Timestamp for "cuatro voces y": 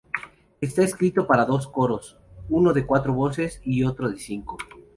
2.87-3.83